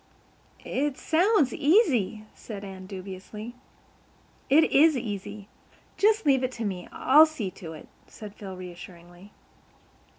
[0.65, 3.53] "It sounds easy," said Anne dubiously.
[4.49, 5.47] "It is easy.
[5.95, 6.87] Just leave it to me.
[6.91, 9.31] I'll see to it," said Phil reassuringly.